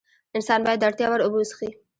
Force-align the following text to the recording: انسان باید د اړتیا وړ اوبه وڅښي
انسان 0.37 0.59
باید 0.65 0.79
د 0.81 0.83
اړتیا 0.89 1.07
وړ 1.09 1.19
اوبه 1.23 1.37
وڅښي 1.39 1.69